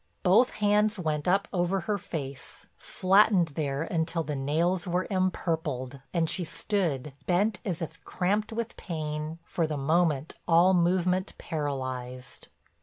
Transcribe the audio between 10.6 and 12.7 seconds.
movement paralyzed.